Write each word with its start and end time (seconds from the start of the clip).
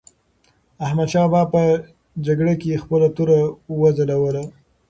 احمدشاه 0.85 1.27
بابا 1.33 1.51
په 1.53 1.63
جګړه 2.25 2.53
کې 2.61 2.81
خپله 2.83 3.07
توره 3.15 3.39
وځلوله. 3.81 4.43